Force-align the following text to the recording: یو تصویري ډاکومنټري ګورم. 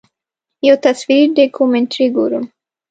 یو 0.67 0.75
تصویري 0.85 1.25
ډاکومنټري 1.37 2.07
ګورم. 2.15 2.45